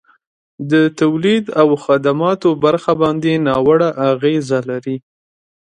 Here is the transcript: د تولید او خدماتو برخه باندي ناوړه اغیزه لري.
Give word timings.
د 0.71 0.73
تولید 0.99 1.45
او 1.61 1.67
خدماتو 1.85 2.49
برخه 2.63 2.91
باندي 3.01 3.35
ناوړه 3.47 3.89
اغیزه 4.11 4.59
لري. 4.69 4.97